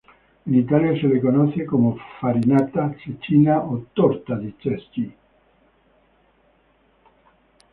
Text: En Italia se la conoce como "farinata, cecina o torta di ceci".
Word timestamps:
En 0.47 0.55
Italia 0.55 0.99
se 0.99 1.07
la 1.07 1.21
conoce 1.21 1.63
como 1.63 1.95
"farinata, 2.19 2.95
cecina 3.05 3.59
o 3.63 3.85
torta 3.93 4.33
di 4.35 4.51
ceci". 4.61 5.07